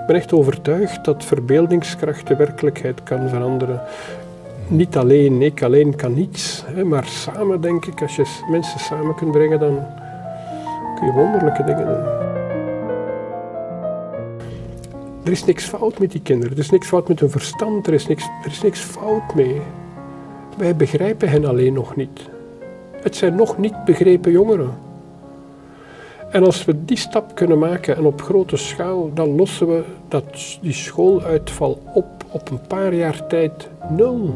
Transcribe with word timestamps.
Ik 0.00 0.06
ben 0.06 0.16
echt 0.16 0.32
overtuigd 0.32 1.04
dat 1.04 1.24
verbeeldingskracht 1.24 2.26
de 2.26 2.36
werkelijkheid 2.36 3.02
kan 3.02 3.28
veranderen. 3.28 3.80
Niet 4.68 4.96
alleen, 4.96 5.42
ik 5.42 5.62
alleen 5.62 5.96
kan 5.96 6.14
niets, 6.14 6.64
hè, 6.66 6.84
maar 6.84 7.04
samen 7.04 7.60
denk 7.60 7.86
ik, 7.86 8.02
als 8.02 8.16
je 8.16 8.40
mensen 8.50 8.80
samen 8.80 9.14
kunt 9.14 9.32
brengen, 9.32 9.60
dan 9.60 9.86
kun 10.98 11.06
je 11.06 11.12
wonderlijke 11.12 11.64
dingen 11.64 11.86
doen. 11.86 12.28
Er 15.24 15.30
is 15.32 15.44
niks 15.44 15.64
fout 15.64 15.98
met 15.98 16.12
die 16.12 16.22
kinderen, 16.22 16.52
er 16.52 16.58
is 16.58 16.70
niks 16.70 16.86
fout 16.86 17.08
met 17.08 17.20
hun 17.20 17.30
verstand, 17.30 17.86
er 17.86 17.92
is 17.92 18.06
niks, 18.06 18.24
er 18.44 18.50
is 18.50 18.62
niks 18.62 18.80
fout 18.80 19.34
mee. 19.34 19.60
Wij 20.56 20.76
begrijpen 20.76 21.28
hen 21.28 21.44
alleen 21.44 21.72
nog 21.72 21.96
niet. 21.96 22.20
Het 23.02 23.16
zijn 23.16 23.34
nog 23.34 23.58
niet 23.58 23.84
begrepen 23.84 24.32
jongeren. 24.32 24.89
En 26.30 26.44
als 26.44 26.64
we 26.64 26.84
die 26.84 26.96
stap 26.96 27.34
kunnen 27.34 27.58
maken 27.58 27.96
en 27.96 28.04
op 28.04 28.22
grote 28.22 28.56
schaal, 28.56 29.10
dan 29.14 29.36
lossen 29.36 29.66
we 29.66 29.84
dat, 30.08 30.58
die 30.60 30.72
schooluitval 30.72 31.82
op 31.94 32.20
op 32.30 32.50
een 32.50 32.60
paar 32.66 32.94
jaar 32.94 33.26
tijd 33.26 33.68
nul. 33.90 34.34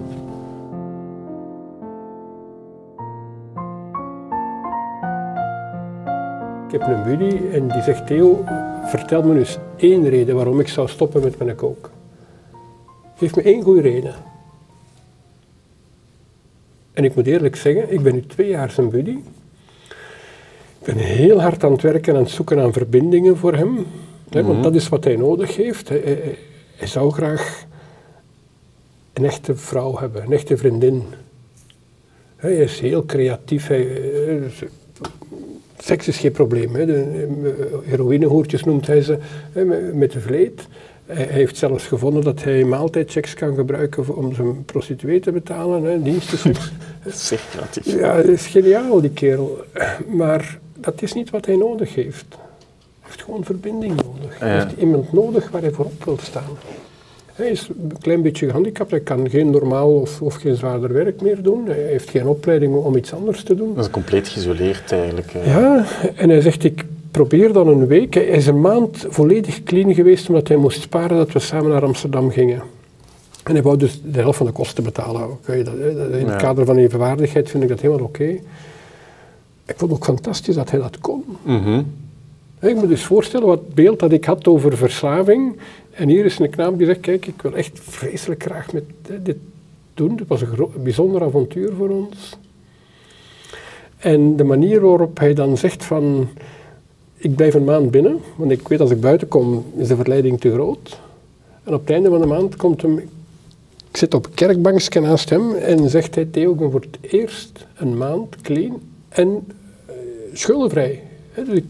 Ik 6.67 6.81
heb 6.81 6.89
een 6.89 7.03
buddy 7.03 7.41
en 7.53 7.69
die 7.69 7.83
zegt, 7.83 8.07
Theo, 8.07 8.45
vertel 8.85 9.23
me 9.23 9.39
eens 9.39 9.59
één 9.77 10.09
reden 10.09 10.35
waarom 10.35 10.61
ik 10.61 10.69
zou 10.69 10.89
stoppen 10.89 11.23
met 11.23 11.39
mijn 11.39 11.57
kook. 11.57 11.91
Geef 13.17 13.37
me 13.37 13.43
één 13.43 13.63
goede 13.63 13.81
reden. 13.81 14.15
En 16.93 17.05
ik 17.05 17.15
moet 17.15 17.27
eerlijk 17.27 17.57
zeggen, 17.57 17.93
ik 17.93 18.03
ben 18.03 18.15
nu 18.15 18.27
twee 18.27 18.49
jaar 18.49 18.71
zijn 18.71 18.91
buddy. 18.91 19.19
Ik 20.85 20.95
ben 20.95 21.05
heel 21.05 21.41
hard 21.41 21.65
aan 21.65 21.73
het 21.73 21.83
werken 21.83 22.13
en 22.13 22.19
aan 22.19 22.25
het 22.25 22.33
zoeken 22.33 22.59
aan 22.61 22.73
verbindingen 22.73 23.37
voor 23.37 23.55
hem. 23.55 23.87
Hè, 24.31 24.43
Want 24.45 24.63
dat 24.63 24.75
is 24.75 24.89
wat 24.89 25.05
hij 25.05 25.17
nodig 25.17 25.57
heeft. 25.57 25.89
Hij, 25.89 26.01
hij- 26.05 26.37
hij 26.77 26.87
zou 26.89 27.13
graag 27.13 27.65
een 29.13 29.25
echte 29.25 29.57
vrouw 29.57 29.99
hebben, 29.99 30.23
een 30.23 30.33
echte 30.33 30.57
vriendin. 30.57 31.03
Hij 32.37 32.57
is 32.57 32.81
heel 32.81 33.05
creatief. 33.05 33.67
Hij, 33.67 33.87
eh, 34.29 34.43
seks 35.79 36.09
is 36.09 36.17
geen 36.19 36.33
probleem. 36.33 36.75
Hè. 36.75 36.87
De, 36.87 37.27
eh, 37.45 37.89
heroïnehoertjes 37.91 38.65
noemt 38.65 38.87
hij 38.87 39.03
ze, 39.03 39.19
hè, 39.53 39.65
met- 39.95 40.13
de 40.13 40.21
vleet. 40.21 40.67
Hij 41.07 41.27
heeft 41.29 41.57
zelfs 41.57 41.87
gevonden 41.87 42.23
dat 42.25 42.43
hij 42.43 42.65
maaltijdchecks 42.65 43.35
kan 43.35 43.55
gebruiken 43.55 44.17
om 44.17 44.35
zijn 44.35 44.65
prostituee 44.65 45.21
te 45.21 45.33
betalen, 45.33 45.83
hè, 45.83 46.03
dienstenseks. 46.03 46.73
Zeer 47.07 47.41
creatief. 47.51 47.99
Ja, 47.99 48.17
dat 48.17 48.25
is 48.27 48.47
geniaal, 48.47 49.01
die 49.01 49.11
kerel. 49.11 49.59
Maar 50.09 50.59
dat 50.85 51.03
is 51.03 51.13
niet 51.13 51.31
wat 51.31 51.47
hij 51.47 51.57
nodig 51.57 51.95
heeft. 51.95 52.25
Hij 52.29 52.39
heeft 53.13 53.23
gewoon 53.23 53.45
verbinding 53.45 53.93
nodig. 53.97 54.39
Hij 54.39 54.53
heeft 54.55 54.75
iemand 54.79 55.13
nodig 55.13 55.51
waar 55.51 55.61
hij 55.63 55.71
voorop 55.71 56.05
wil 56.05 56.19
staan. 56.23 56.51
Hij 57.35 57.49
is 57.49 57.69
een 57.69 57.93
klein 58.01 58.23
beetje 58.23 58.47
gehandicapt. 58.47 58.91
Hij 58.91 59.01
kan 59.01 59.31
geen 59.31 59.51
normaal 59.51 60.01
of, 60.01 60.23
of 60.23 60.35
geen 60.35 60.57
zwaarder 60.57 60.93
werk 60.93 61.21
meer 61.21 61.43
doen. 61.43 61.67
Hij 61.67 61.83
heeft 61.83 62.11
geen 62.11 62.27
opleiding 62.27 62.75
om 62.75 62.97
iets 62.97 63.13
anders 63.13 63.43
te 63.43 63.55
doen. 63.55 63.75
Dat 63.75 63.85
is 63.85 63.91
compleet 63.91 64.29
geïsoleerd 64.29 64.93
eigenlijk. 64.93 65.33
eh. 65.35 65.47
Ja, 65.47 65.85
en 66.17 66.29
hij 66.29 66.41
zegt, 66.41 66.65
ik 66.65 66.85
probeer 67.11 67.53
dan 67.53 67.69
een 67.69 67.87
week. 67.87 68.15
Hij 68.15 68.25
is 68.25 68.47
een 68.47 68.61
maand 68.61 69.07
volledig 69.09 69.63
clean 69.63 69.95
geweest 69.95 70.29
omdat 70.29 70.49
hij 70.49 70.57
moest 70.57 70.81
sparen 70.81 71.17
dat 71.17 71.33
we 71.33 71.39
samen 71.39 71.71
naar 71.71 71.83
Amsterdam 71.85 72.31
gingen. 72.31 72.63
En 73.45 73.53
hij 73.53 73.63
wou 73.63 73.77
dus 73.77 74.01
de 74.05 74.21
helft 74.21 74.37
van 74.37 74.47
de 74.47 74.53
kosten 74.53 74.85
betalen. 74.85 75.23
Oké, 75.31 75.63
dat- 75.63 75.75
in 75.75 75.97
het 76.13 76.21
Ja. 76.29 76.37
kader 76.37 76.65
van 76.65 76.77
evenwaardigheid 76.77 77.51
vind 77.51 77.63
ik 77.63 77.69
dat 77.69 77.81
helemaal 77.81 78.05
oké. 78.05 78.37
Ik 79.67 79.75
vond 79.77 79.91
het 79.91 80.01
ook 80.01 80.05
fantastisch 80.05 80.55
dat 80.55 80.71
hij 80.71 80.81
dat 80.81 80.99
kon. 80.99 81.25
Mhm. 81.43 81.83
Hè, 82.59 82.69
Ik 82.69 82.77
moet 82.77 82.89
dus 82.89 83.05
voorstellen 83.05 83.47
wat 83.47 83.75
beeld 83.75 83.99
dat 83.99 84.13
ik 84.13 84.25
had 84.25 84.47
over 84.47 84.77
verslaving. 84.77 85.57
En 85.91 86.09
hier 86.09 86.25
is 86.25 86.39
een 86.39 86.51
knaap 86.51 86.79
die 86.79 86.87
zegt, 86.87 87.01
kijk, 87.01 87.27
ik 87.27 87.43
wil 87.43 87.55
echt 87.55 87.81
vreselijk 87.83 88.43
graag 88.43 88.73
met 88.73 88.85
dit 89.23 89.37
doen. 89.95 90.17
Het 90.17 90.29
was 90.29 90.41
een, 90.41 90.69
bijzonder 90.83 91.23
avontuur 91.23 91.73
voor 91.77 91.89
ons. 91.89 92.37
En 93.99 94.37
de 94.37 94.45
manier 94.45 94.81
waarop 94.81 95.19
hij 95.19 95.35
dan 95.35 95.57
zegt 95.57 95.85
van, 95.85 96.29
ik 97.17 97.35
blijf 97.35 97.55
een 97.55 97.65
maand 97.65 97.91
binnen, 97.91 98.21
want 98.37 98.51
ik 98.51 98.69
weet 98.69 98.81
als 98.81 98.91
ik 98.91 99.01
buiten 99.01 99.29
kom, 99.29 99.65
is 99.77 99.89
de 99.89 99.97
verleiding 99.97 100.41
te 100.41 100.53
groot. 100.53 101.01
En 101.63 101.75
op 101.75 101.81
het 101.81 101.91
einde 101.91 102.09
van 102.09 102.21
de 102.21 102.27
maand 102.27 102.57
komt 102.57 102.83
hem, 102.83 102.99
ik 103.91 103.97
zit 103.97 104.15
op 104.15 104.27
een 104.27 104.35
kerkbankje 104.35 105.01
naast 105.01 105.31
hem 105.31 105.55
en 105.55 105.91
zegt 105.91 106.15
hij, 106.15 106.25
Theo, 106.25 106.53
ik 106.53 106.59
ben 106.59 106.71
voor 106.71 106.81
het 106.81 107.13
eerst 107.13 107.67
een 107.77 107.97
maand 107.97 108.41
clean 108.43 108.81
en 109.15 109.47
eh, 109.87 109.95
schuldenvrij. 110.33 111.03
Dus 111.35 111.61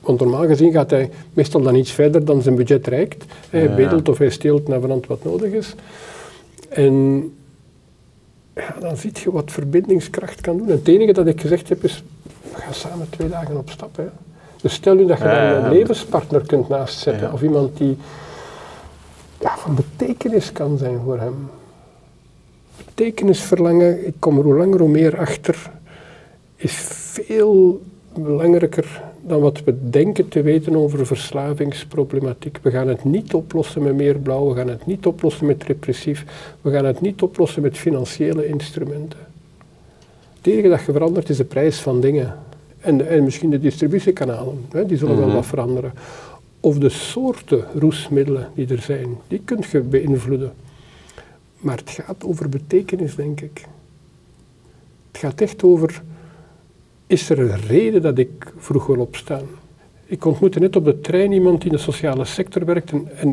want 0.00 0.20
normaal 0.20 0.46
gezien 0.46 0.72
gaat 0.72 0.90
hij 0.90 1.10
meestal 1.32 1.62
dan 1.62 1.74
iets 1.74 1.92
verder 1.92 2.24
dan 2.24 2.42
zijn 2.42 2.54
budget 2.54 2.86
reikt. 2.86 3.24
Hij 3.50 3.62
Ja. 3.62 3.74
bedelt 3.74 4.08
of 4.08 4.18
hij 4.18 4.30
steelt 4.30 4.68
naar 4.68 4.80
vanand 4.80 5.06
wat 5.06 5.24
nodig 5.24 5.52
is. 5.52 5.74
En 6.68 7.22
ja, 8.54 8.76
dan 8.80 8.96
zie 8.96 9.10
je 9.24 9.32
wat 9.32 9.50
verbindingskracht 9.52 10.40
kan 10.40 10.56
doen. 10.56 10.66
En 10.66 10.72
het 10.76 10.88
enige 10.88 11.12
dat 11.12 11.26
ik 11.26 11.40
gezegd 11.40 11.68
heb 11.68 11.84
is, 11.84 12.02
we 12.42 12.60
gaan 12.60 12.74
samen 12.74 13.06
twee 13.10 13.28
dagen 13.28 13.56
op 13.56 13.70
stap. 13.70 13.96
Hè. 13.96 14.04
Dus 14.62 14.72
stel 14.72 14.96
je 14.98 15.06
dat 15.06 15.18
je 15.18 15.24
ja. 15.24 15.64
een 15.64 15.72
levenspartner 15.72 16.46
kunt 16.46 16.68
naastzetten. 16.68 17.26
Ja. 17.26 17.32
Of 17.32 17.42
iemand 17.42 17.76
die 17.76 17.96
ja, 19.40 19.56
van 19.56 19.74
betekenis 19.74 20.52
kan 20.52 20.78
zijn 20.78 21.00
voor 21.04 21.18
hem. 21.18 21.48
Betekenis 22.84 23.40
verlangen, 23.42 24.06
ik 24.06 24.14
kom 24.18 24.38
er 24.38 24.44
hoe 24.44 24.54
langer 24.56 24.80
hoe 24.80 24.88
meer 24.88 25.18
achter, 25.18 25.70
is 26.62 26.72
veel 27.12 27.82
belangrijker 28.14 29.02
dan 29.20 29.40
wat 29.40 29.64
we 29.64 29.90
denken 29.90 30.28
te 30.28 30.42
weten 30.42 30.76
over 30.76 31.06
verslavingsproblematiek. 31.06 32.58
We 32.62 32.70
gaan 32.70 32.88
het 32.88 33.04
niet 33.04 33.34
oplossen 33.34 33.82
met 33.82 33.94
meer 33.94 34.18
blauw, 34.18 34.48
we 34.48 34.54
gaan 34.54 34.68
het 34.68 34.86
niet 34.86 35.06
oplossen 35.06 35.46
met 35.46 35.62
repressief, 35.64 36.24
we 36.60 36.70
gaan 36.70 36.84
het 36.84 37.00
niet 37.00 37.22
oplossen 37.22 37.62
met 37.62 37.78
financiële 37.78 38.46
instrumenten. 38.46 39.18
Het 40.36 40.46
enige 40.52 40.68
dat 40.68 40.84
je 40.86 40.92
verandert 40.92 41.28
is 41.28 41.36
de 41.36 41.44
prijs 41.44 41.80
van 41.80 42.00
dingen. 42.00 42.36
En, 42.80 43.08
en 43.08 43.24
misschien 43.24 43.50
de 43.50 43.60
distributiekanalen, 43.60 44.64
hè, 44.70 44.86
die 44.86 44.96
zullen 44.96 45.16
wel 45.16 45.26
Mhm. 45.26 45.34
wat 45.34 45.46
veranderen. 45.46 45.92
Of 46.60 46.78
de 46.78 46.88
soorten 46.88 47.64
roesmiddelen 47.74 48.48
die 48.54 48.68
er 48.68 48.82
zijn, 48.82 49.16
die 49.28 49.40
kun 49.44 49.64
je 49.72 49.80
beïnvloeden. 49.80 50.52
Maar 51.56 51.76
het 51.76 51.90
gaat 51.90 52.24
over 52.24 52.48
betekenis, 52.48 53.14
denk 53.14 53.40
ik. 53.40 53.66
Het 55.12 55.20
gaat 55.20 55.40
echt 55.40 55.62
over, 55.62 56.02
is 57.10 57.30
er 57.30 57.38
een 57.38 57.60
reden 57.66 58.02
dat 58.02 58.18
ik 58.18 58.52
vroeg 58.56 58.86
wil 58.86 58.98
opstaan? 59.00 59.46
Ik 60.06 60.24
ontmoette 60.24 60.58
net 60.58 60.76
op 60.76 60.84
de 60.84 61.00
trein 61.00 61.32
iemand 61.32 61.60
die 61.60 61.70
in 61.70 61.76
de 61.76 61.82
sociale 61.82 62.24
sector 62.24 62.64
werkt 62.64 62.90
en, 62.90 63.08
en, 63.16 63.28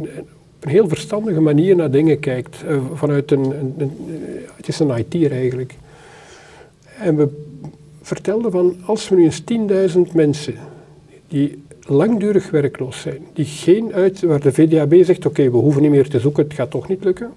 op 0.58 0.66
een 0.66 0.70
heel 0.70 0.88
verstandige 0.88 1.40
manier 1.40 1.76
naar 1.76 1.92
dingen 1.92 2.20
kijkt. 2.20 2.64
eh, 2.64 2.78
vanuit 2.94 3.32
een, 3.32 3.44
een, 3.44 3.76
eh, 3.78 3.88
het 4.56 4.68
is 4.68 4.80
een 4.80 4.98
IT'er 4.98 5.32
eigenlijk. 5.32 5.76
En 7.00 7.16
we 7.16 7.30
vertelden 8.02 8.52
van, 8.52 8.76
als 8.86 9.10
we 9.10 9.16
nu 9.16 9.24
eens 9.24 9.44
10.000 9.44 10.14
mensen 10.14 10.56
die 11.28 11.64
langdurig 11.82 12.50
werkloos 12.50 13.02
zijn, 13.02 13.26
die 13.34 13.46
geen 13.46 13.94
uit, 13.94 14.22
waar 14.22 14.40
de 14.40 14.54
VDAB 14.54 14.94
zegt, 15.02 15.26
oké, 15.26 15.52
we 15.52 15.58
hoeven 15.58 15.82
niet 15.82 15.92
meer 15.92 16.10
te 16.10 16.20
zoeken, 16.20 16.44
het 16.44 16.54
gaat 16.54 16.72
toch 16.72 16.88
niet 16.88 17.04
lukken. 17.04 17.32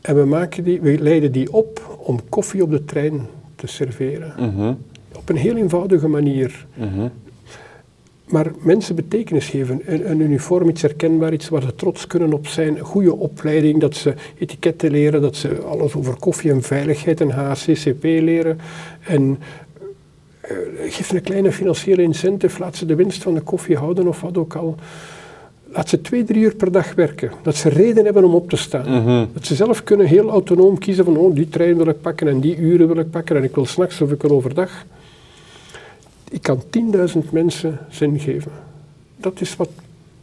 En 0.00 0.16
we, 0.16 0.24
maken 0.24 0.64
die, 0.64 1.00
leiden 1.00 1.32
die 1.32 1.52
op 1.52 1.96
om 1.98 2.28
koffie 2.28 2.62
op 2.62 2.70
de 2.70 2.84
trein 2.84 3.26
te 3.56 3.66
serveren. 3.66 4.34
Mhm. 4.38 4.74
Op 5.16 5.28
een 5.28 5.36
heel 5.36 5.56
eenvoudige 5.56 6.08
manier. 6.08 6.66
Mhm. 6.74 7.08
Maar 8.26 8.52
mensen 8.58 8.94
betekenis 8.94 9.48
geven. 9.48 9.80
Een, 9.84 10.10
een 10.10 10.20
uniform, 10.20 10.68
iets 10.68 10.82
herkenbaar, 10.82 11.32
iets 11.32 11.48
waar 11.48 11.62
ze 11.62 11.74
trots 11.74 12.06
kunnen 12.06 12.32
op 12.32 12.46
zijn. 12.46 12.78
Goede 12.78 13.14
opleiding, 13.14 13.80
dat 13.80 13.96
ze 13.96 14.14
etiketten 14.38 14.90
leren, 14.90 15.20
dat 15.20 15.36
ze 15.36 15.62
alles 15.62 15.94
over 15.94 16.18
koffie 16.18 16.50
en 16.50 16.62
veiligheid 16.62 17.20
en 17.20 17.30
HACCP 17.30 18.02
leren. 18.02 18.58
En 19.00 19.38
eh, 20.40 20.56
geef 20.88 21.12
een 21.12 21.22
kleine 21.22 21.52
financiële 21.52 22.02
incentive, 22.02 22.60
laat 22.60 22.76
ze 22.76 22.86
de 22.86 22.94
winst 22.94 23.22
van 23.22 23.34
de 23.34 23.40
koffie 23.40 23.76
houden 23.76 24.08
of 24.08 24.20
wat 24.20 24.38
ook 24.38 24.54
al. 24.54 24.76
Laat 25.76 25.88
ze 25.88 26.00
twee, 26.00 26.24
drie 26.24 26.42
uur 26.42 26.54
per 26.54 26.72
dag 26.72 26.94
werken. 26.94 27.30
Dat 27.42 27.56
ze 27.56 27.68
reden 27.68 28.04
hebben 28.04 28.24
om 28.24 28.34
op 28.34 28.48
te 28.50 28.56
staan. 28.56 29.02
Mhm. 29.02 29.24
Dat 29.32 29.46
ze 29.46 29.54
zelf 29.54 29.84
kunnen 29.84 30.06
heel 30.06 30.28
autonoom 30.30 30.78
kiezen 30.78 31.04
van 31.04 31.16
oh, 31.16 31.34
die 31.34 31.48
trein 31.48 31.76
wil 31.76 31.86
ik 31.86 32.00
pakken 32.00 32.28
en 32.28 32.40
die 32.40 32.56
uren 32.56 32.86
wil 32.86 32.96
ik 32.98 33.10
pakken 33.10 33.36
en 33.36 33.42
ik 33.44 33.54
wil 33.54 33.66
s'nachts 33.66 34.00
of 34.00 34.10
ik 34.12 34.22
wil 34.22 34.30
overdag. 34.30 34.84
Ik 36.30 36.42
kan 36.42 36.62
10.000 37.14 37.18
mensen 37.30 37.78
zin 37.90 38.18
geven. 38.20 38.52
Dat 39.16 39.40
is 39.40 39.56
wat 39.56 39.68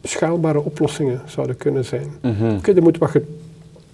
schaalbare 0.02 0.64
oplossingen 0.64 1.20
zouden 1.26 1.56
kunnen 1.56 1.84
zijn. 1.84 2.06
Mhm. 2.22 2.54
Oké, 2.56 2.72
er 2.72 2.82
moet 2.82 2.98
wat 2.98 3.10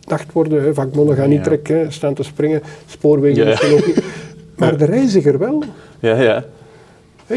gedacht 0.03 0.33
worden. 0.33 0.63
Hè. 0.63 0.75
Vakbonden 0.75 1.17
gaan 1.17 1.29
niet 1.29 1.39
Ja. 1.39 1.45
trekken, 1.45 1.93
staan 1.93 2.15
te 2.15 2.23
springen. 2.23 2.63
Spoorwegen 2.87 3.43
Ja. 3.43 3.49
misschien 3.49 3.73
ook 3.73 3.87
niet. 3.87 4.03
Maar 4.59 4.77
de 4.79 4.85
reiziger 4.85 5.39
wel. 5.39 5.63
Ja, 6.01 6.21
ja. 6.23 6.45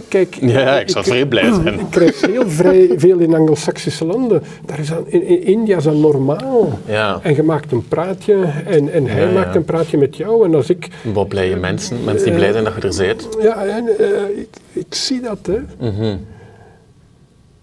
Kijk, 0.07 0.37
Ja, 0.41 0.79
ik 0.79 0.89
zou 0.89 1.05
vrij 1.05 1.25
blij 1.25 1.53
zijn. 1.53 1.79
Ik 1.79 1.85
krijg 1.89 2.21
heel 2.21 2.49
vrij 2.49 2.89
veel 2.97 3.19
in 3.19 3.33
Anglo-Saxische 3.35 4.05
landen. 4.05 4.43
Daar 4.65 4.79
is 4.79 4.91
aan, 4.91 5.03
in, 5.07 5.23
in 5.27 5.43
India 5.43 5.77
is 5.77 5.83
dat 5.83 5.95
normaal. 5.95 6.79
Ja. 6.85 7.19
En 7.23 7.35
je 7.35 7.43
maakt 7.43 7.71
een 7.71 7.87
praatje 7.87 8.33
en, 8.65 8.91
en 8.93 9.05
hij 9.07 9.21
Ja, 9.21 9.27
ja. 9.27 9.33
maakt 9.33 9.55
een 9.55 9.65
praatje 9.65 9.97
met 9.97 10.17
jou. 10.17 10.45
En 10.45 10.55
als 10.55 10.69
ik... 10.69 10.87
Wat 11.13 11.27
blije 11.27 11.55
mensen. 11.55 12.03
Mensen 12.03 12.25
die 12.25 12.35
blij 12.35 12.51
zijn 12.51 12.63
dat 12.63 12.73
je 12.81 12.81
er 12.87 12.97
bent. 12.97 13.27
Ja, 13.41 13.65
en, 13.65 13.87
eh, 13.97 14.37
ik, 14.37 14.47
ik 14.73 14.93
zie 14.95 15.21
dat, 15.21 15.39
hè. 15.45 15.87
Mhm. 15.89 16.15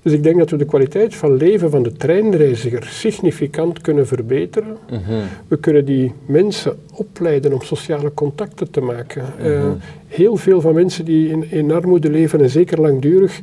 Dus 0.03 0.13
ik 0.13 0.23
denk 0.23 0.39
dat 0.39 0.51
we 0.51 0.57
de 0.57 0.65
kwaliteit 0.65 1.15
van 1.15 1.37
leven 1.37 1.71
van 1.71 1.83
de 1.83 1.93
treinreiziger 1.93 2.85
significant 2.85 3.81
kunnen 3.81 4.07
verbeteren. 4.07 4.77
Mhm. 4.91 5.13
We 5.49 5.57
kunnen 5.59 5.85
die 5.85 6.13
mensen 6.27 6.79
opleiden 6.95 7.53
om 7.53 7.63
sociale 7.63 8.15
contacten 8.15 8.71
te 8.71 8.81
maken. 8.81 9.25
Eh, 9.39 9.45
Mhm. 9.65 9.73
heel 10.07 10.37
veel 10.37 10.61
van 10.61 10.75
mensen 10.75 11.05
die 11.05 11.29
in, 11.29 11.51
in 11.51 11.71
armoede 11.73 12.11
leven, 12.11 12.41
en 12.41 12.51
zeker 12.51 12.81
langdurig, 12.81 13.41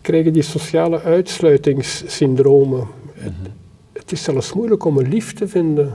krijgen 0.00 0.32
die 0.32 0.42
sociale 0.42 1.00
uitsluitingssyndromen. 1.02 2.86
Het, 3.14 3.32
het 3.92 4.12
is 4.12 4.22
zelfs 4.22 4.52
moeilijk 4.52 4.84
om 4.84 4.98
een 4.98 5.08
lief 5.08 5.32
te 5.32 5.48
vinden. 5.48 5.92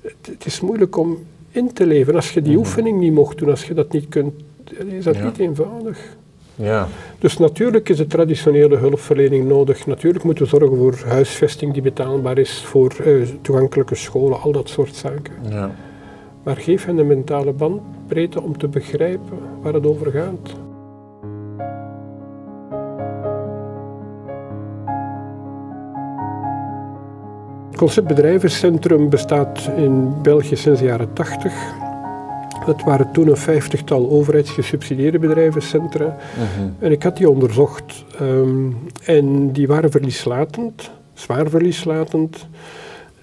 Het, 0.00 0.14
het 0.30 0.46
is 0.46 0.60
moeilijk 0.60 0.96
om 0.96 1.18
in 1.50 1.72
te 1.72 1.86
leven. 1.86 2.14
Als 2.14 2.30
je 2.32 2.42
die 2.42 2.56
oefening 2.56 3.00
niet 3.00 3.12
mocht 3.12 3.38
doen, 3.38 3.50
als 3.50 3.64
je 3.64 3.74
dat 3.74 3.92
niet 3.92 4.08
kunt, 4.08 4.32
is 4.88 5.04
dat 5.04 5.16
Ja. 5.16 5.24
niet 5.24 5.38
eenvoudig. 5.38 6.16
Ja. 6.58 6.88
Dus 7.18 7.38
natuurlijk 7.38 7.88
is 7.88 7.96
de 7.96 8.06
traditionele 8.06 8.76
hulpverlening 8.76 9.48
nodig. 9.48 9.86
Natuurlijk 9.86 10.24
moeten 10.24 10.44
we 10.44 10.50
zorgen 10.50 10.76
voor 10.76 10.98
huisvesting 11.06 11.72
die 11.72 11.82
betaalbaar 11.82 12.38
is, 12.38 12.62
voor 12.64 12.94
eh, 13.04 13.12
toegankelijke 13.42 13.94
scholen, 13.94 14.40
al 14.40 14.52
dat 14.52 14.68
soort 14.68 14.94
zaken. 14.94 15.32
ja. 15.50 15.70
Maar 16.42 16.56
geef 16.56 16.84
hen 16.84 16.96
de 16.96 17.04
mentale 17.04 17.52
bandbreedte 17.52 18.42
om 18.42 18.58
te 18.58 18.68
begrijpen 18.68 19.38
waar 19.62 19.72
het 19.72 19.86
over 19.86 20.10
gaat. 20.10 20.56
Het 27.68 27.76
concept 27.76 28.06
bedrijvencentrum 28.06 29.08
bestaat 29.08 29.70
in 29.76 30.22
België 30.22 30.56
sinds 30.56 30.80
de 30.80 30.86
jaren 30.86 31.12
80. 31.12 31.52
Dat 32.68 32.82
waren 32.84 33.12
toen 33.12 33.28
een 33.28 33.36
vijftigtal 33.36 34.10
overheidsgesubsidieerde 34.10 35.18
bedrijvencentra. 35.18 36.16
Mhm. 36.36 36.68
En 36.78 36.92
ik 36.92 37.02
had 37.02 37.16
die 37.16 37.30
onderzocht. 37.30 38.04
ehm, 38.18 38.70
en 39.04 39.52
die 39.52 39.66
waren 39.66 39.90
verlieslatend, 39.90 40.90
zwaar 41.14 41.48
verlieslatend. 41.50 42.46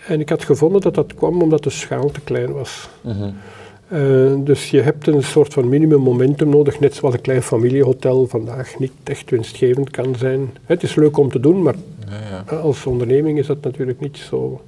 En 0.08 0.20
ik 0.20 0.30
had 0.30 0.44
gevonden 0.44 0.82
dat 0.82 0.96
dat 0.96 1.14
kwam 1.14 1.42
omdat 1.42 1.64
de 1.64 1.70
schaal 1.70 2.12
te 2.12 2.22
klein 2.22 2.54
was. 2.54 2.90
Mhm. 3.02 3.30
Eh, 3.88 4.34
dus 4.38 4.70
je 4.70 4.82
hebt 4.82 5.08
een 5.08 5.24
soort 5.24 5.54
van 5.54 5.70
minimum 5.70 6.00
momentum 6.02 6.50
nodig, 6.50 6.80
net 6.80 6.96
zoals 6.96 7.14
een 7.14 7.22
klein 7.22 7.42
familiehotel 7.42 8.28
vandaag 8.28 8.80
niet 8.80 8.92
echt 9.04 9.30
winstgevend 9.30 9.90
kan 9.90 10.16
zijn. 10.18 10.50
Het 10.66 10.84
is 10.84 10.96
leuk 10.96 11.18
om 11.18 11.30
te 11.30 11.40
doen, 11.40 11.62
maar 11.62 11.76
Ja, 12.10 12.44
ja. 12.50 12.56
als 12.58 12.86
onderneming 12.86 13.38
is 13.40 13.48
dat 13.48 13.62
natuurlijk 13.62 14.00
niet 14.00 14.18
zo 14.18 14.62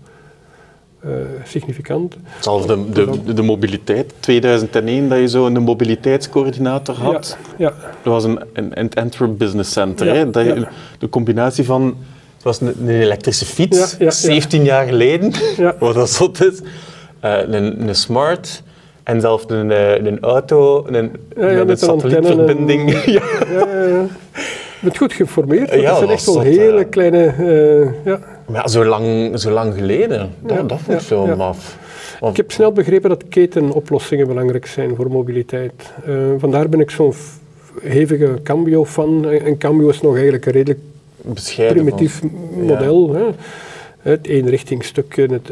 eh, 0.99 1.11
significant. 1.43 2.17
Zelfs 2.39 2.67
de, 2.67 2.89
de, 2.89 3.33
de 3.33 3.41
mobiliteit, 3.41 4.13
2001 4.19 5.09
dat 5.09 5.19
je 5.19 5.27
zo 5.27 5.45
een 5.45 5.61
mobiliteitscoördinator 5.61 6.95
had. 6.95 7.37
Ja, 7.57 7.73
Dat 8.03 8.13
was 8.13 8.23
een, 8.23 8.39
een, 8.53 8.79
een 8.79 8.89
Antwerp 8.93 9.37
Business 9.37 9.71
Center. 9.71 10.05
Ja, 10.07 10.13
hè? 10.13 10.29
Dat 10.29 10.45
je, 10.45 10.53
ja. 10.59 10.69
De 10.99 11.09
combinatie 11.09 11.63
van, 11.63 11.97
het 12.35 12.43
was 12.43 12.61
een, 12.61 12.75
een 12.79 12.89
elektrische 12.89 13.45
fiets, 13.45 13.77
Ja, 13.77 13.87
ja, 13.99 14.05
ja. 14.05 14.11
17 14.11 14.63
jaar 14.63 14.85
geleden, 14.85 15.31
wat 15.79 15.93
dat 15.93 16.09
zot 16.09 16.45
is. 16.45 16.61
Eh, 17.19 17.37
een, 17.47 17.87
een 17.87 17.95
smart 17.95 18.63
en 19.03 19.21
zelfs 19.21 19.43
een, 19.47 19.71
eh, 19.71 20.05
een 20.05 20.19
auto 20.19 20.85
een, 20.87 21.11
Ja, 21.35 21.49
ja, 21.49 21.57
met, 21.57 21.67
met 21.67 21.81
een 21.81 21.87
satellietverbinding. 21.87 22.91
ja. 23.05 23.21
ja, 23.51 23.67
ja, 23.67 23.83
ja. 23.83 24.05
Je 24.79 24.93
bent 24.93 24.97
goed 24.97 25.13
Ja, 25.81 25.89
dat 25.89 25.97
zijn 25.97 26.09
echt 26.09 26.25
wel 26.25 26.39
hele 26.39 26.85
kleine... 26.85 27.33
ja. 28.05 28.36
Maar 28.47 28.61
ja, 28.61 28.67
zo 28.67 28.85
lang, 28.85 29.31
zo 29.39 29.51
lang 29.51 29.73
geleden, 29.73 30.29
dat, 30.41 30.57
Ja, 30.57 30.63
dat 30.63 30.79
vond 30.81 31.01
ik 31.01 31.09
ja, 31.09 31.15
zo 31.15 31.35
maf. 31.35 31.77
Want- 32.19 32.31
Ik 32.31 32.37
heb 32.37 32.51
snel 32.51 32.71
begrepen 32.71 33.09
dat 33.09 33.23
ketenoplossingen 33.29 34.27
belangrijk 34.27 34.65
zijn 34.65 34.95
voor 34.95 35.11
mobiliteit. 35.11 35.93
Eh, 36.05 36.15
vandaar 36.37 36.69
ben 36.69 36.79
ik 36.79 36.89
zo'n 36.89 37.13
hevige 37.81 38.39
Cambio-fan. 38.43 39.25
En 39.29 39.45
en 39.45 39.57
Cambio 39.57 39.89
is 39.89 40.01
nog 40.01 40.13
eigenlijk 40.13 40.45
een 40.45 40.51
redelijk 40.51 40.79
bescheiden 41.21 41.83
primitief 41.83 42.19
van- 42.19 42.31
model. 42.65 43.13
Hè. 43.13 43.23
Het 44.01 44.27
eenrichtingstukje. 44.27 45.21
Het, 45.31 45.49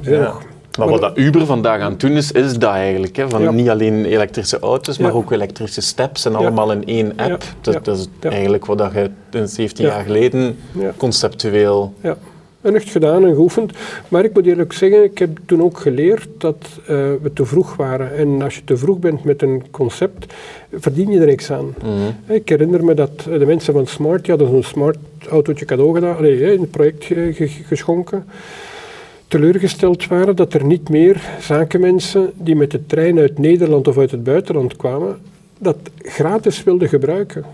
Ja. 0.00 0.20
nog- 0.20 0.42
Maar 0.78 0.88
wat 0.88 1.00
dat 1.00 1.18
Uber 1.18 1.46
vandaag 1.46 1.80
aan 1.80 1.90
het 1.90 2.00
doen 2.00 2.10
is, 2.10 2.32
is 2.32 2.52
dat 2.58 2.70
eigenlijk. 2.72 3.16
Hè, 3.16 3.28
van 3.28 3.42
Ja. 3.42 3.50
Niet 3.50 3.68
alleen 3.68 4.04
elektrische 4.04 4.58
auto's, 4.58 4.98
maar 4.98 5.14
ook 5.14 5.32
elektrische 5.32 5.80
steps 5.80 6.24
en 6.24 6.34
allemaal 6.34 6.72
in 6.72 6.86
één 6.86 7.12
app. 7.16 7.42
Dat, 7.60 7.84
dat 7.84 7.98
is 7.98 8.08
eigenlijk 8.20 8.66
wat 8.66 8.78
dat 8.78 8.92
je 8.92 9.10
in 9.30 9.48
17 9.48 9.84
Ja. 9.84 9.90
jaar 9.92 10.04
geleden 10.04 10.56
conceptueel... 10.96 11.92
Ja, 12.02 12.16
en 12.60 12.74
echt 12.74 12.90
gedaan 12.90 13.24
en 13.26 13.34
geoefend. 13.34 13.72
Maar 14.08 14.24
ik 14.24 14.34
moet 14.34 14.46
eerlijk 14.46 14.72
zeggen, 14.72 15.04
ik 15.04 15.18
heb 15.18 15.38
toen 15.46 15.62
ook 15.62 15.78
geleerd 15.78 16.28
dat 16.38 16.56
eh, 16.80 16.86
we 17.22 17.30
te 17.34 17.44
vroeg 17.44 17.76
waren. 17.76 18.16
En 18.16 18.42
als 18.42 18.54
je 18.54 18.64
te 18.64 18.76
vroeg 18.76 18.98
bent 18.98 19.24
met 19.24 19.42
een 19.42 19.62
concept, 19.70 20.34
verdien 20.72 21.10
je 21.10 21.20
er 21.20 21.26
niks 21.26 21.50
aan. 21.50 21.74
Mhm. 21.82 22.32
Ik 22.34 22.48
herinner 22.48 22.84
me 22.84 22.94
dat 22.94 23.20
de 23.22 23.46
mensen 23.46 23.72
van 23.72 23.86
Smart, 23.86 24.20
die 24.24 24.30
hadden 24.30 24.48
zo'n 24.52 24.62
Smart 24.62 24.98
autootje 25.30 25.64
cadeau 25.64 25.94
gedaan, 25.94 26.24
in 26.24 26.60
het 26.60 26.70
project 26.70 27.04
ge- 27.04 27.32
ge- 27.34 27.48
geschonken. 27.66 28.24
Teleurgesteld 29.28 30.06
waren 30.06 30.36
dat 30.36 30.54
er 30.54 30.64
niet 30.64 30.88
meer 30.88 31.22
zakenmensen 31.40 32.32
die 32.36 32.56
met 32.56 32.70
de 32.70 32.86
trein 32.86 33.18
uit 33.18 33.38
Nederland 33.38 33.88
of 33.88 33.98
uit 33.98 34.10
het 34.10 34.24
buitenland 34.24 34.76
kwamen, 34.76 35.18
dat 35.58 35.76
gratis 35.98 36.64
wilden 36.64 36.88
gebruiken. 36.88 37.44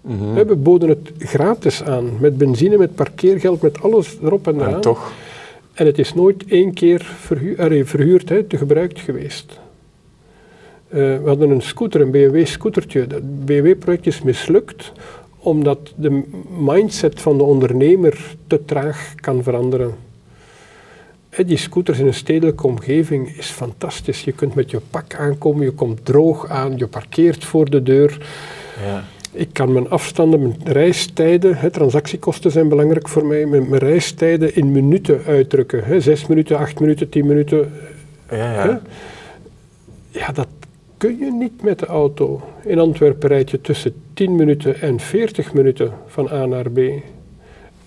Mhm. 0.00 0.34
Hè, 0.34 0.44
We 0.44 0.56
boden 0.56 0.88
het 0.88 1.10
gratis 1.18 1.82
aan, 1.82 2.10
met 2.20 2.38
benzine, 2.38 2.76
met 2.76 2.94
parkeergeld, 2.94 3.62
met 3.62 3.82
alles 3.82 4.18
erop 4.22 4.46
en 4.46 4.54
eraan. 4.54 4.74
En 4.74 4.80
toch, 4.80 5.12
En 5.74 5.86
het 5.86 5.98
is 5.98 6.14
nooit 6.14 6.44
één 6.48 6.72
keer 6.74 7.02
verhu 7.20 7.58
allee, 7.58 7.84
verhuurd, 7.84 8.28
hè, 8.28 8.42
te 8.42 8.56
gebruikt 8.56 9.00
geweest. 9.00 9.58
Eh, 10.88 10.98
we 10.98 11.22
hadden 11.24 11.50
een 11.50 11.62
scooter, 11.62 12.00
een 12.00 12.10
BMW-scootertje. 12.10 13.06
Dat 13.06 13.44
BMW-project 13.44 14.06
is 14.06 14.22
mislukt 14.22 14.92
omdat 15.38 15.92
de 15.96 16.22
mindset 16.58 17.20
van 17.20 17.36
de 17.36 17.42
ondernemer 17.42 18.36
te 18.46 18.64
traag 18.64 19.14
kan 19.14 19.42
veranderen. 19.42 19.94
Hè, 21.30 21.44
die 21.44 21.56
scooters 21.56 21.98
in 21.98 22.06
een 22.06 22.14
stedelijke 22.14 22.66
omgeving 22.66 23.36
is 23.36 23.46
fantastisch. 23.46 24.24
Je 24.24 24.32
kunt 24.32 24.54
met 24.54 24.70
je 24.70 24.80
pak 24.90 25.14
aankomen, 25.14 25.64
je 25.64 25.70
komt 25.70 26.04
droog 26.04 26.48
aan, 26.48 26.76
je 26.76 26.86
parkeert 26.86 27.44
voor 27.44 27.70
de 27.70 27.82
deur. 27.82 28.26
ja. 28.84 29.04
Ik 29.32 29.48
kan 29.52 29.72
mijn 29.72 29.90
afstanden, 29.90 30.40
mijn 30.42 30.56
reistijden, 30.64 31.56
hè, 31.56 31.70
transactiekosten 31.70 32.50
zijn 32.50 32.68
belangrijk 32.68 33.08
voor 33.08 33.26
mij, 33.26 33.46
mijn, 33.46 33.68
mijn 33.68 33.80
reistijden 33.82 34.54
in 34.56 34.72
minuten 34.72 35.20
uitdrukken. 35.26 35.84
Hè, 35.84 36.00
zes 36.00 36.26
minuten, 36.26 36.58
acht 36.58 36.80
minuten, 36.80 37.08
tien 37.08 37.26
minuten. 37.26 37.72
Ja, 38.30 38.36
Hè? 38.36 38.68
ja. 38.68 38.80
Ja, 40.10 40.32
dat 40.32 40.46
kun 40.96 41.18
je 41.18 41.32
niet 41.32 41.62
met 41.62 41.78
de 41.78 41.86
auto. 41.86 42.40
In 42.64 42.78
Antwerpen 42.78 43.28
rijd 43.28 43.50
je 43.50 43.60
tussen 43.60 43.94
10 44.14 44.36
minuten 44.36 44.80
en 44.80 45.00
40 45.00 45.52
minuten 45.52 45.92
van 46.06 46.28
A 46.32 46.46
naar 46.46 46.70
B. 46.70 46.78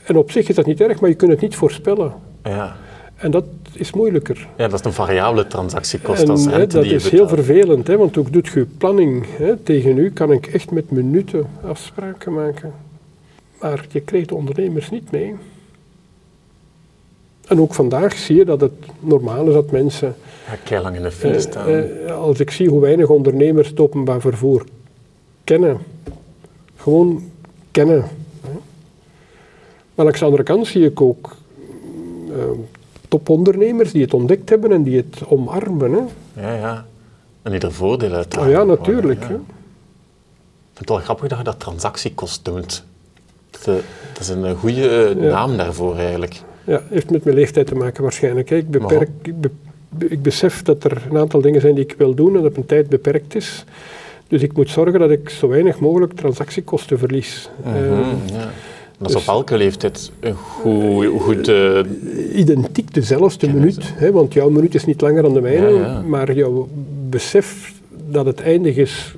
En 0.03 0.15
op 0.17 0.31
zich 0.31 0.50
is 0.50 0.55
dat 0.55 0.65
niet 0.65 0.81
erg, 0.81 1.00
maar 1.00 1.09
je 1.09 1.15
kunt 1.15 1.31
het 1.31 1.41
niet 1.41 1.55
voorspellen. 1.55 2.13
ja. 2.43 2.75
En 3.23 3.31
dat 3.31 3.45
is 3.73 3.93
moeilijker. 3.93 4.47
Ja, 4.57 4.67
dat 4.67 4.79
is 4.79 4.85
een 4.85 4.93
variabele 4.93 5.47
transactiekost 5.47 6.29
als 6.29 6.45
hè, 6.45 6.51
rente 6.57 6.75
dat 6.75 6.83
die 6.83 6.93
is 6.93 7.09
heel 7.09 7.27
vervelend, 7.27 7.87
hè, 7.87 7.97
want 7.97 8.17
ook 8.17 8.33
doet 8.33 8.47
je 8.47 8.65
planning. 8.77 9.25
Hè, 9.37 9.57
tegen 9.57 9.97
u 9.97 10.11
kan 10.11 10.31
ik 10.31 10.47
echt 10.47 10.71
met 10.71 10.91
minuten 10.91 11.47
afspraken 11.65 12.33
maken. 12.33 12.73
Maar 13.59 13.85
je 13.91 13.99
krijgt 13.99 14.29
de 14.29 14.35
ondernemers 14.35 14.89
niet 14.89 15.11
mee. 15.11 15.35
En 17.47 17.59
ook 17.59 17.73
vandaag 17.73 18.13
zie 18.13 18.35
je 18.35 18.45
dat 18.45 18.61
het 18.61 18.71
normaal 18.99 19.47
is 19.47 19.53
dat 19.53 19.71
mensen, 19.71 20.15
Ja, 20.47 20.55
keilang 20.63 20.95
in 20.95 21.03
de 21.03 21.11
file 21.11 21.33
eh, 21.33 21.39
staan. 21.39 21.67
eh, 21.67 22.15
als 22.17 22.39
ik 22.39 22.51
zie 22.51 22.69
hoe 22.69 22.81
weinig 22.81 23.09
ondernemers 23.09 23.67
het 23.67 23.79
openbaar 23.79 24.21
vervoer 24.21 24.63
kennen, 25.43 25.77
gewoon 26.77 27.23
kennen. 27.71 28.01
Hè. 28.41 28.51
Maar 29.95 30.05
langs 30.05 30.19
de 30.19 30.25
andere 30.25 30.43
kant 30.43 30.67
zie 30.67 30.85
ik 30.85 31.01
ook 31.01 31.35
eh, 32.29 32.43
topondernemers 33.17 33.91
die 33.91 34.01
het 34.01 34.13
ontdekt 34.13 34.50
hebben 34.50 34.72
en 34.72 34.84
die 34.84 34.98
het 34.98 35.27
omarmen. 35.27 35.91
Hè. 36.34 36.41
Ja, 36.41 36.55
ja. 36.55 36.86
En 37.41 37.51
die 37.51 37.60
er 37.60 37.72
voordelen 37.72 38.17
uit 38.17 38.38
Oh 38.38 38.50
ja, 38.50 38.63
natuurlijk. 38.63 39.22
Ja. 39.22 39.27
hè. 39.27 39.34
Ik 39.34 39.39
vind 40.74 40.79
het 40.79 40.89
wel 40.89 40.98
grappig 40.98 41.27
dat 41.27 41.38
je 41.38 41.43
dat 41.43 41.60
transactiekost 41.60 42.46
noemt. 42.48 42.86
Dat, 43.51 43.62
eh, 43.67 43.74
dat 44.13 44.20
is 44.22 44.29
een 44.29 44.55
goede 44.55 44.88
eh, 44.89 45.24
Ja. 45.24 45.29
naam 45.32 45.58
daarvoor 45.58 45.96
eigenlijk. 45.98 46.41
Ja, 46.63 46.82
heeft 46.89 47.10
met 47.12 47.24
mijn 47.24 47.36
leeftijd 47.36 47.67
te 47.67 47.75
maken 47.75 48.03
waarschijnlijk. 48.03 48.50
hè. 48.50 48.55
Ik, 48.55 48.70
beperk, 48.72 49.10
ik, 49.22 49.34
be- 49.41 50.08
ik 50.08 50.22
besef 50.22 50.62
dat 50.63 50.84
er 50.84 51.01
een 51.10 51.17
aantal 51.17 51.41
dingen 51.41 51.62
zijn 51.62 51.75
die 51.75 51.84
ik 51.84 51.96
wil 51.98 52.13
doen 52.13 52.36
en 52.36 52.41
dat 52.41 52.53
mijn 52.53 52.65
tijd 52.65 52.89
beperkt 52.89 53.36
is. 53.36 53.65
Dus 54.27 54.41
ik 54.41 54.53
moet 54.53 54.70
zorgen 54.70 55.00
dat 55.00 55.10
ik 55.12 55.29
zo 55.29 55.48
weinig 55.48 55.79
mogelijk 55.79 56.13
transactiekosten 56.13 57.00
verlies. 57.00 57.50
Eh, 57.63 57.72
Mhm, 57.74 58.34
ja. 58.34 58.50
Dat 59.03 59.12
is 59.12 59.17
dus- 59.17 59.27
op 59.27 59.33
elke 59.36 59.57
leeftijd 59.57 60.12
een 60.19 60.33
goed, 60.36 61.05
goed 61.22 61.48
eh, 61.48 61.79
identiek 62.36 62.93
dezelfde 62.93 63.48
minuut, 63.53 63.93
hè, 63.95 64.12
want 64.12 64.33
jouw 64.33 64.50
minuut 64.50 64.75
is 64.75 64.86
niet 64.86 65.01
langer 65.01 65.22
dan 65.22 65.33
de 65.33 65.41
mijne, 65.41 65.67
Ja, 65.69 65.79
ja. 65.79 66.01
maar 66.01 66.33
jouw 66.33 66.67
besef 67.10 67.74
dat 68.10 68.25
het 68.25 68.41
eindig 68.41 68.75
is, 68.75 69.15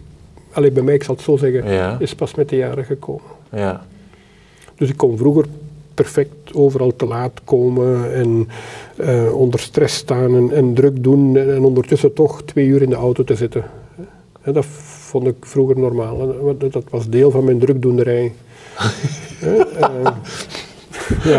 alleen 0.51 0.73
bij 0.73 0.83
mij, 0.83 0.93
ik 0.93 1.03
zal 1.03 1.15
het 1.15 1.23
zo 1.23 1.37
zeggen, 1.37 1.71
Ja. 1.71 1.95
is 1.99 2.15
pas 2.15 2.35
met 2.35 2.49
de 2.49 2.55
jaren 2.55 2.85
gekomen. 2.85 3.21
ja. 3.51 3.85
Dus 4.77 4.89
ik 4.89 4.97
kon 4.97 5.17
vroeger 5.17 5.45
perfect 5.93 6.53
overal 6.53 6.95
te 6.95 7.05
laat 7.05 7.41
komen 7.43 8.13
en 8.13 8.47
eh, 8.97 9.35
onder 9.35 9.59
stress 9.59 9.95
staan 9.95 10.35
en, 10.35 10.51
en 10.51 10.73
druk 10.73 11.03
doen 11.03 11.37
en, 11.37 11.55
en 11.55 11.63
ondertussen 11.63 12.13
toch 12.13 12.41
twee 12.43 12.65
uur 12.65 12.81
in 12.81 12.89
de 12.89 12.95
auto 12.95 13.23
te 13.23 13.35
zitten. 13.35 13.63
Hè, 14.41 14.51
dat 14.51 14.65
vond 15.09 15.27
ik 15.27 15.35
vroeger 15.39 15.79
normaal. 15.79 16.17
want 16.41 16.59
Dat 16.73 16.83
was 16.89 17.09
deel 17.09 17.31
van 17.31 17.43
mijn 17.43 17.59
drukdoenerij. 17.59 18.31
Eh, 19.45 20.11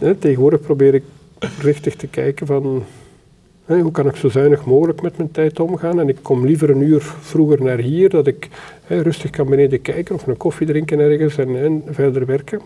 ja, 0.00 0.14
tegenwoordig 0.18 0.60
probeer 0.60 0.94
ik 0.94 1.02
richtig 1.60 1.94
te 1.96 2.06
kijken 2.06 2.46
van 2.46 2.84
hè, 3.64 3.80
hoe 3.80 3.92
kan 3.92 4.06
ik 4.06 4.16
zo 4.16 4.28
zuinig 4.28 4.64
mogelijk 4.64 5.02
met 5.02 5.16
mijn 5.16 5.30
tijd 5.30 5.60
omgaan. 5.60 6.00
En 6.00 6.08
ik 6.08 6.16
kom 6.22 6.46
liever 6.46 6.70
een 6.70 6.82
uur 6.82 7.00
vroeger 7.20 7.62
naar 7.62 7.78
hier, 7.78 8.08
dat 8.08 8.26
ik 8.26 8.48
hè, 8.84 9.00
rustig 9.00 9.30
kan 9.30 9.46
beneden 9.48 9.82
kijken 9.82 10.14
of 10.14 10.26
een 10.26 10.36
koffie 10.36 10.66
drinken 10.66 10.98
ergens 10.98 11.36
en, 11.38 11.56
en 11.62 11.82
verder 11.90 12.26
werken. 12.26 12.60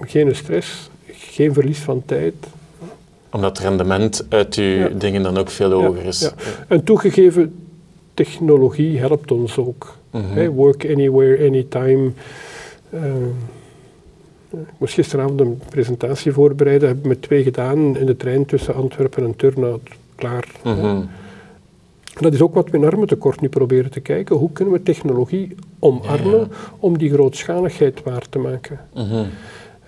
Geen 0.00 0.36
stress, 0.36 0.90
geen 1.12 1.52
verlies 1.52 1.78
van 1.78 2.02
tijd. 2.06 2.34
Omdat 3.30 3.56
het 3.58 3.66
rendement 3.66 4.26
uit 4.28 4.54
uw 4.54 4.64
Ja. 4.64 4.88
dingen 4.88 5.22
dan 5.22 5.36
ook 5.36 5.50
veel 5.50 5.72
hoger 5.72 6.04
is. 6.04 6.20
Ja. 6.20 6.32
En 6.68 6.84
toegegeven, 6.84 7.54
technologie 8.14 8.98
helpt 8.98 9.30
ons 9.30 9.58
ook. 9.58 9.96
Mhm. 10.10 10.48
Work 10.48 10.84
anywhere, 10.90 11.46
anytime. 11.46 12.10
Eh, 12.90 13.26
ik 14.50 14.66
moest 14.78 14.94
gisteravond 14.94 15.40
een 15.40 15.60
presentatie 15.70 16.32
voorbereiden, 16.32 16.88
heb 16.88 16.98
ik 16.98 17.04
met 17.04 17.22
twee 17.22 17.42
gedaan 17.42 17.96
in 17.96 18.06
de 18.06 18.16
trein 18.16 18.44
tussen 18.46 18.74
Antwerpen 18.74 19.24
en 19.24 19.36
Turnhout. 19.36 19.80
Klaar. 20.14 20.48
Mhm. 20.64 21.00
Dat 22.20 22.32
is 22.34 22.40
ook 22.42 22.54
wat 22.54 22.70
we 22.70 22.76
in 22.76 22.84
armentekort 22.84 23.40
nu 23.40 23.48
proberen 23.48 23.90
te 23.90 24.00
kijken. 24.00 24.36
Hoe 24.36 24.52
kunnen 24.52 24.74
we 24.74 24.82
technologie 24.82 25.54
omarmen 25.78 26.38
Ja. 26.38 26.46
om 26.78 26.98
die 26.98 27.10
grootschaligheid 27.12 28.02
waar 28.02 28.28
te 28.28 28.38
maken? 28.38 28.80
Mhm. 28.94 29.24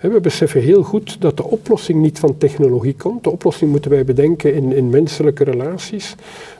We 0.01 0.19
beseffen 0.19 0.61
heel 0.61 0.83
goed 0.83 1.21
dat 1.21 1.37
de 1.37 1.43
oplossing 1.43 2.01
niet 2.01 2.19
van 2.19 2.37
technologie 2.37 2.95
komt. 2.97 3.23
De 3.23 3.29
oplossing 3.29 3.71
moeten 3.71 3.91
wij 3.91 4.05
bedenken 4.05 4.53
in, 4.53 4.73
in 4.73 4.89
menselijke 4.89 5.43
relaties. 5.43 6.15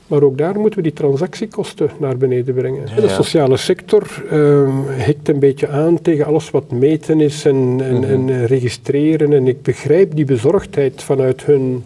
Maar 0.08 0.24
ook 0.24 0.38
daar 0.38 0.60
moeten 0.60 0.76
we 0.80 0.86
die 0.86 0.94
transactiekosten 0.94 1.90
naar 2.00 2.18
beneden 2.18 2.56
brengen. 2.56 2.82
Ja, 2.96 3.02
de 3.02 3.08
sociale 3.08 3.58
sector 3.58 4.24
ehm 4.30 4.88
hikt 4.88 5.30
een 5.30 5.40
beetje 5.40 5.68
aan 5.68 6.02
tegen 6.02 6.26
alles 6.26 6.52
wat 6.52 6.72
meten 6.72 7.22
is 7.22 7.46
en, 7.46 7.78
en, 7.82 8.00
Mhm. 8.00 8.04
en 8.04 8.46
registreren. 8.46 9.34
En 9.34 9.48
ik 9.48 9.62
begrijp 9.62 10.16
die 10.16 10.26
bezorgdheid 10.26 11.04
vanuit 11.04 11.46
hun 11.46 11.84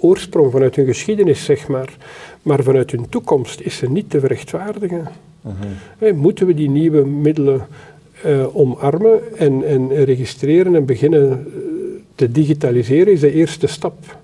oorsprong, 0.00 0.50
vanuit 0.52 0.76
hun 0.76 0.86
geschiedenis, 0.86 1.44
zeg 1.44 1.68
maar. 1.68 1.96
Maar 2.42 2.62
vanuit 2.62 2.90
hun 2.90 3.08
toekomst 3.08 3.60
is 3.60 3.76
ze 3.76 3.90
niet 3.90 4.10
te 4.10 4.20
verrechtvaardigen. 4.20 5.08
Mhm. 5.40 6.14
Moeten 6.16 6.46
we 6.46 6.54
die 6.54 6.70
nieuwe 6.70 7.06
middelen 7.06 7.66
eh, 8.24 8.56
omarmen 8.56 9.36
en, 9.36 9.64
en 9.66 10.04
registreren 10.04 10.74
en 10.74 10.84
beginnen 10.84 11.30
eh, 11.30 11.60
te 12.14 12.30
digitaliseren, 12.30 13.12
is 13.12 13.20
de 13.20 13.32
eerste 13.32 13.66
stap. 13.66 14.18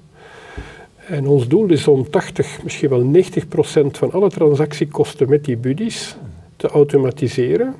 En 1.06 1.26
ons 1.26 1.48
doel 1.48 1.68
is 1.70 1.88
om 1.88 2.10
80, 2.10 2.62
misschien 2.62 2.88
wel 2.88 3.00
90 3.00 3.48
procent 3.48 3.98
van 3.98 4.12
alle 4.12 4.30
transactiekosten 4.30 5.28
met 5.28 5.44
die 5.44 5.56
buddies 5.56 6.16
te 6.56 6.68
automatiseren, 6.68 7.74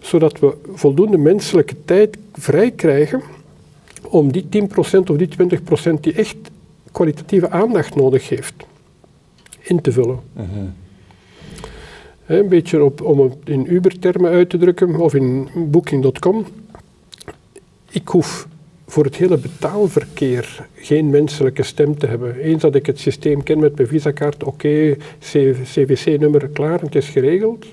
zodat 0.00 0.38
we 0.38 0.54
voldoende 0.74 1.18
menselijke 1.18 1.76
tijd 1.84 2.16
vrij 2.32 2.70
krijgen 2.70 3.22
om 4.02 4.32
die 4.32 4.48
10 4.48 4.66
procent 4.66 5.10
of 5.10 5.16
die 5.16 5.28
20 5.28 5.62
procent 5.62 6.02
die 6.02 6.12
echt 6.12 6.36
kwalitatieve 6.92 7.50
aandacht 7.50 7.94
nodig 7.94 8.28
heeft, 8.28 8.54
in 9.60 9.80
te 9.80 9.92
vullen. 9.92 10.18
Hè, 10.32 10.42
Een 12.26 12.48
beetje 12.48 12.84
op, 12.84 13.00
om 13.02 13.20
het 13.20 13.36
in 13.44 13.72
Uber-termen 13.72 14.30
uit 14.30 14.50
te 14.50 14.58
drukken, 14.58 14.96
of 14.96 15.14
in 15.14 15.48
Booking.com. 15.54 16.46
Ik 17.90 18.08
hoef 18.08 18.48
voor 18.86 19.04
het 19.04 19.16
hele 19.16 19.38
betaalverkeer 19.38 20.66
geen 20.74 21.10
menselijke 21.10 21.62
stem 21.62 21.98
te 21.98 22.06
hebben. 22.06 22.36
Eens 22.36 22.62
dat 22.62 22.74
ik 22.74 22.86
het 22.86 22.98
systeem 22.98 23.42
ken 23.42 23.58
met 23.58 23.76
mijn 23.76 23.88
visakaart, 23.88 24.44
oké, 24.44 24.96
CVC-nummer 25.64 26.48
klaar, 26.48 26.80
het 26.80 26.94
is 26.94 27.08
geregeld. 27.08 27.66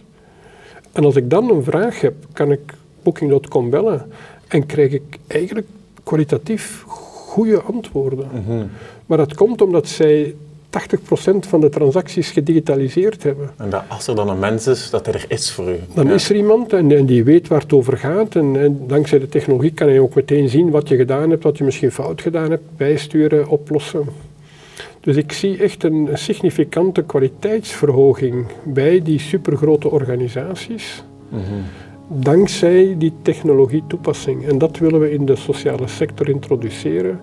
En 0.91 1.03
als 1.03 1.15
ik 1.15 1.29
dan 1.29 1.49
een 1.49 1.63
vraag 1.63 2.01
heb, 2.01 2.13
kan 2.33 2.51
ik 2.51 2.73
Booking.com 3.03 3.69
bellen 3.69 4.11
en 4.47 4.65
krijg 4.65 4.91
ik 4.91 5.17
eigenlijk 5.27 5.67
kwalitatief 6.03 6.83
goede 7.29 7.61
antwoorden. 7.61 8.27
Mhm. 8.33 8.65
Maar 9.05 9.17
dat 9.17 9.35
komt 9.35 9.61
omdat 9.61 9.87
zij 9.87 10.35
80% 10.69 11.47
van 11.47 11.61
de 11.61 11.69
transacties 11.69 12.31
gedigitaliseerd 12.31 13.23
hebben. 13.23 13.49
En 13.57 13.69
dat 13.69 13.83
als 13.87 14.07
er 14.07 14.15
dan 14.15 14.29
een 14.29 14.39
mens 14.39 14.67
is, 14.67 14.89
dat 14.89 15.05
hij 15.05 15.15
er 15.15 15.25
is 15.27 15.51
voor 15.51 15.69
u. 15.69 15.75
Dan 15.93 16.07
Ja. 16.07 16.13
is 16.13 16.29
er 16.29 16.35
iemand 16.35 16.73
en, 16.73 16.91
en 16.91 17.05
die 17.05 17.23
weet 17.23 17.47
waar 17.47 17.61
het 17.61 17.73
over 17.73 17.97
gaat. 17.97 18.35
En, 18.35 18.55
en 18.59 18.83
dankzij 18.87 19.19
de 19.19 19.27
technologie 19.29 19.71
kan 19.73 19.91
je 19.93 20.01
ook 20.01 20.15
meteen 20.15 20.49
zien 20.49 20.69
wat 20.69 20.87
je 20.89 20.95
gedaan 20.95 21.29
hebt, 21.29 21.43
wat 21.43 21.57
je 21.57 21.63
misschien 21.63 21.91
fout 21.91 22.21
gedaan 22.21 22.49
hebt, 22.49 22.63
bijsturen, 22.77 23.47
oplossen. 23.47 24.03
Dus 25.01 25.15
ik 25.15 25.31
zie 25.31 25.57
echt 25.57 25.83
een 25.83 26.09
significante 26.13 27.03
kwaliteitsverhoging 27.03 28.45
bij 28.63 29.01
die 29.01 29.19
supergrote 29.19 29.89
organisaties, 29.91 31.03
Mhm. 31.29 31.41
dankzij 32.07 32.95
die 32.97 33.13
technologie 33.21 33.83
toepassing. 33.87 34.47
En 34.47 34.57
dat 34.57 34.77
willen 34.77 34.99
we 34.99 35.11
in 35.11 35.25
de 35.25 35.35
sociale 35.35 35.87
sector 35.87 36.29
introduceren. 36.29 37.19